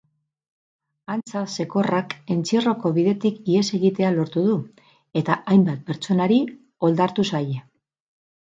Antza 1.15 1.41
zekorrak 1.57 2.15
entzierroko 2.35 2.91
bidetik 2.95 3.37
ihes 3.57 3.63
egitea 3.81 4.11
lortu 4.17 4.47
du 4.49 4.57
eta 5.23 5.39
hainbat 5.53 5.85
pertsonari 5.91 6.41
oldartu 6.91 7.31
zaie. 7.31 7.63